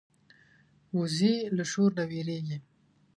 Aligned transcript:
وزې 0.97 1.33
له 1.57 1.63
شور 1.71 1.91
نه 1.97 2.03
وېرېږي 2.09 2.57